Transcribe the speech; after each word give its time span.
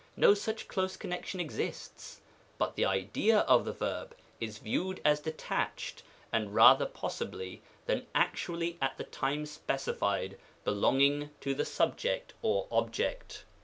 no 0.15 0.33
such 0.33 0.67
close 0.67 0.97
connection 0.97 1.39
exists, 1.39 2.21
but 2.57 2.75
the 2.75 2.83
idea 2.85 3.41
of 3.41 3.65
the 3.65 3.71
verb 3.71 4.17
is 4.39 4.57
viewed 4.57 4.99
as 5.05 5.19
detached, 5.19 6.01
and 6.33 6.55
rather 6.55 6.87
possibly, 6.87 7.61
than 7.85 8.07
actually 8.15 8.79
at 8.81 8.97
the 8.97 9.03
time 9.03 9.45
specified, 9.45 10.39
belonging 10.63 11.29
to 11.39 11.53
the 11.53 11.65
subject 11.65 12.33
or 12.41 12.65
object. 12.71 13.45